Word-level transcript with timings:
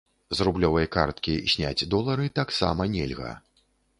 З 0.37 0.45
рублёвай 0.45 0.87
карткі 0.95 1.35
зняць 1.53 1.87
долары 1.93 2.25
таксама 2.39 2.89
нельга. 2.97 3.31